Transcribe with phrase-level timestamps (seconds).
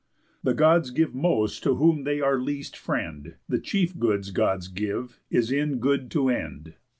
[0.43, 3.35] _The Gods give most to whom they least are friend.
[3.47, 6.73] The chief goods Gods give, is in good to end.